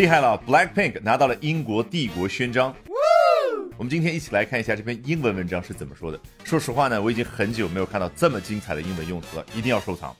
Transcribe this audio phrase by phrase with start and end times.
[0.00, 2.74] 厉害了，Blackpink 拿到了英国帝国勋章。
[3.76, 6.18] 我们今天一起来看一下这篇英文文章是怎么说的。
[6.42, 10.16] 说实话呢，我已经很久没有看到这么精彩的英文用词了，一定要收藏。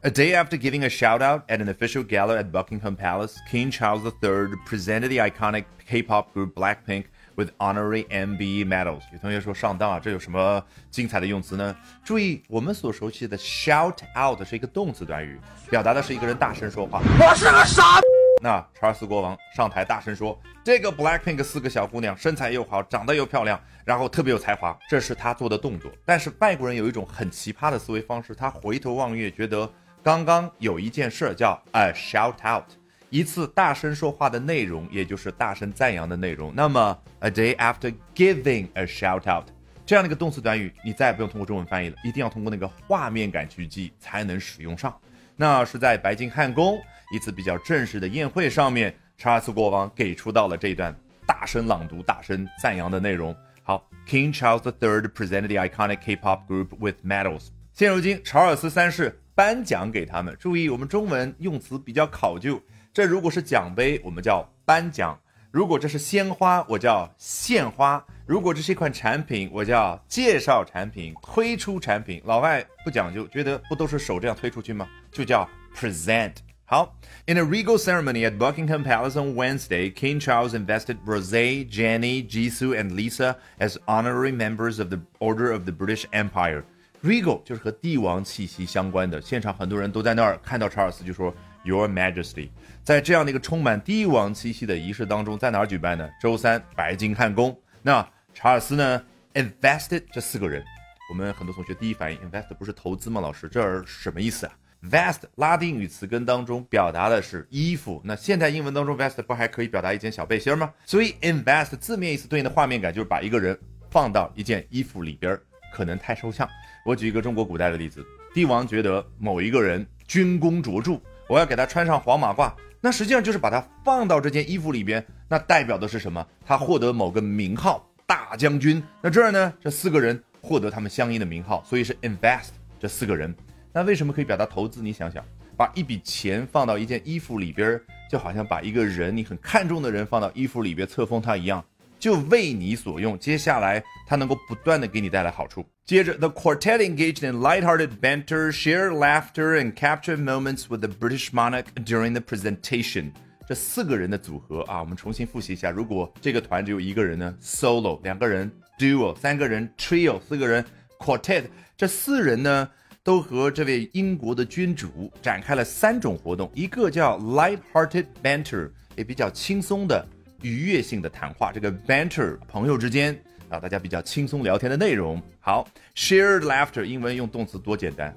[0.00, 3.70] A day after giving a shout out at an official gala at Buckingham Palace, King
[3.70, 7.04] Charles III presented the iconic K-pop group Blackpink
[7.36, 9.02] with honorary MBE medals。
[9.12, 10.60] 有同学说上当啊，这有什么
[10.90, 11.76] 精彩的用词呢？
[12.04, 15.38] 注意，我们所熟悉的 shout out 是一个动词短语，
[15.70, 17.00] 表达的是一个人大声说话。
[17.20, 18.00] 我是个傻。
[18.40, 25.92] 那查尔斯国王上台大声说：“这个 Blackpink 四个小姑娘身材又好，长得又漂亮，然后特别有才华。”这是他做的动作。
[26.06, 29.70] 但是外国人有一种很奇葩的思维方式，他回头望月，觉得
[30.02, 32.64] 刚刚有一件事叫 a shout out，
[33.10, 36.50] 一次大声说话的内容，也就是大声赞扬的内容。
[36.54, 39.46] 那么 a day after giving a shout out
[39.84, 44.96] 这样的一个动词短语，你再也不用通过中文翻译了，一定要通过那个画面感去记才能使用上。
[45.40, 46.78] 那是在白金汉宫。
[47.14, 50.94] 一次比较正式的宴会上面，查尔斯国王给出到了这一段
[51.26, 53.34] 大声朗读、大声赞扬的内容。
[53.62, 57.46] 好，King Charles III presented the iconic K-pop group with medals。
[57.72, 60.36] 现如今，查尔斯三世颁奖给他们。
[60.38, 62.60] 注意，我们中文用词比较考究。
[62.92, 65.18] 这如果是奖杯，我们叫颁奖；
[65.50, 72.20] 如果这是鲜花，我叫献花；如果这是一款产品，我叫介绍产品、推出产品。
[72.26, 74.86] 老外不讲究，觉得不都是手这样推出去吗？
[75.10, 76.34] 就叫 present。
[76.64, 82.92] 好，In a regal ceremony at Buckingham Palace on Wednesday, King Charles invested Rosé, Jenny, Jisoo, and
[82.92, 86.62] Lisa as honorary members of the Order of the British Empire.
[87.02, 92.50] Regal 就是和帝王气息相关的，现场很多人都在那儿看到查尔斯就说 Your Majesty。
[92.84, 96.08] 在这样的一个充满帝王气息的仪式当中，在哪儿举办呢？
[96.20, 97.58] 周三，白金汉宫。
[97.82, 99.02] 那查尔斯呢
[99.34, 100.62] ？Invested 这四个人，
[101.10, 103.20] 我们很多同学第一反应，invest 不是投资吗？
[103.20, 104.52] 老师，这儿什么意思啊
[104.88, 110.72] ？Vest 拉丁语词根当中表达的是衣服，那现代英文当中 vest 不还可以表达一件小背心吗？
[110.86, 113.58] 所以 invest 字面意思对应的画面感就是把一个人
[113.90, 115.38] 放到一件衣服里边，
[115.72, 116.48] 可能太抽象。
[116.86, 118.02] 我举一个中国古代的例子，
[118.32, 120.98] 帝王觉得某一个人军功卓著，
[121.28, 126.26] 我要给他穿上黄马褂，那实际上就是把他放到这件衣服里边，那代表的是什么？
[126.46, 128.82] 他获得某个名号，大将军。
[129.02, 132.48] 那这儿呢，这四个人获得他们相应的名号，所以是 invest
[132.78, 133.34] 这四个人。
[133.72, 134.82] 那为什么可以表达投资？
[134.82, 135.24] 你想想，
[135.56, 141.64] 把一笔钱放到一件衣服里边，就好像把一个人你很看重的人放到衣服里边册封他一样，
[141.98, 143.16] 就为你所用。
[143.16, 145.64] 接下来他能够不断的给你带来好处。
[145.84, 152.12] 接着，the quartet engaged in light-hearted banter, share laughter, and capture moments with the British monarch during
[152.12, 153.12] the presentation。
[153.46, 155.70] 这四个人的组合啊，我们重新复习一下。
[155.70, 160.64] 如果这个团只有一个人呢，solo；两个人，duo；三个人，trio；四个人
[160.98, 161.44] ，quartet。
[161.76, 162.68] 这四人呢？
[163.02, 170.06] 都和这位英国的君主展开了三种活动，一个叫 light-hearted banter，也比较轻松的
[170.42, 171.50] 愉悦性的谈话。
[171.50, 173.18] 这个 banter，朋友之间
[173.48, 175.20] 啊，大家比较轻松聊天的内容。
[175.40, 178.14] 好，shared laughter，英文用动词多简单。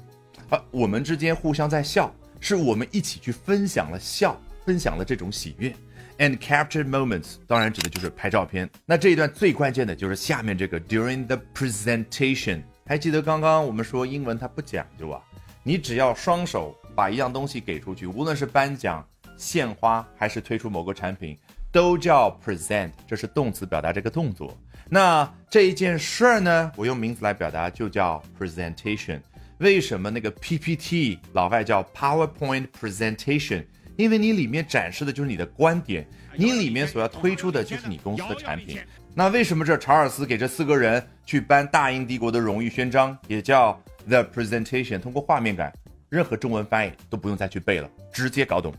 [0.49, 5.73] 好，我们之间互相在笑，是我们一起去分享了笑，分享了这种喜悦。
[6.19, 8.69] And captured moments，当然指的就是拍照片。
[8.85, 12.61] 那这一段最关键的就是下面这个 during the presentation。
[12.85, 15.21] 还记得刚刚我们说英文它不讲究啊，
[15.63, 19.05] 你只要双手把一样东西给出去，无论是颁奖、
[19.38, 21.38] 献花还是推出某个产品，
[21.71, 24.57] 都叫 present，这是动词表达这个动作。
[24.89, 29.21] 那这一件事儿呢，我用名词来表达就叫 presentation。
[29.59, 33.65] 为什么那个 PPT 老外叫 PowerPoint presentation？
[33.95, 36.05] 因为你里面展示的就是你的观点，
[36.35, 38.81] 你里面所要推出的就是你公司的产品。
[39.16, 45.00] 那为什么这查尔斯给这四个人去颁大英帝国的荣誉勋章，也叫 the presentation？
[45.00, 45.72] 通过画面感，
[46.09, 48.74] 任何中文翻译都不用再去背了，直接搞懂。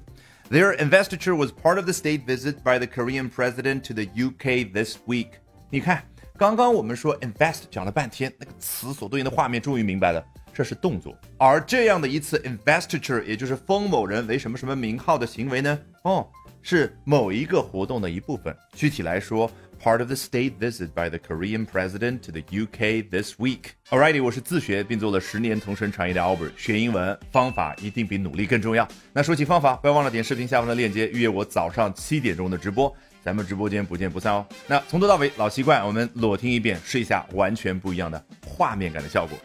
[0.50, 4.72] Their investiture was part of the state visit by the Korean president to the UK
[4.72, 5.28] this week。
[5.70, 6.02] 你看，
[6.36, 10.20] 刚刚我们说 invest 讲了半天，那个词所对应的画面终于明白了，
[10.52, 11.16] 这是动作。
[11.38, 15.78] 而这样的一次 investiture，也就是封某人为什么什么名号的行为呢？
[16.02, 16.28] 哦，
[16.60, 18.52] 是某一个活动的一部分。
[18.72, 19.48] 具体来说。
[19.81, 23.75] part of the state visit by the Korean president to the UK this week.
[23.89, 28.87] Alrighty，我是自学并做了十年同声传译的 Albert，学英文方法一定比努力更重要。
[29.13, 34.45] 那说起方法，不要忘了点视频下方的链接，预约我早上七点钟的直播，咱们直播间不见不散哦。
[34.67, 39.37] 那从头到尾老习惯，我们裸听一遍，试一下完全不一样的画面感的效果。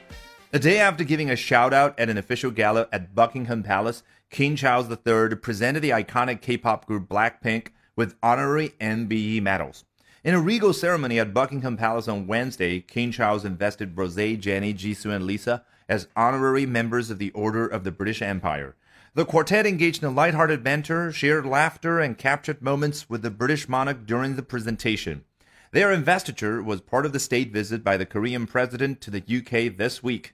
[0.51, 4.57] A day after giving a shout out at an official gala at Buckingham Palace, King
[4.57, 7.67] Charles III presented the iconic K-pop group Blackpink
[7.97, 9.85] with honorary MBE medals.
[10.22, 15.16] In a regal ceremony at Buckingham Palace on Wednesday, King Charles invested Rosé, Jenny, Jisoo,
[15.16, 18.76] and Lisa as honorary members of the Order of the British Empire.
[19.14, 24.06] The quartet engaged in light-hearted banter, shared laughter, and captured moments with the British monarch
[24.06, 25.24] during the presentation.
[25.72, 29.78] Their investiture was part of the state visit by the Korean president to the UK
[29.78, 30.34] this week.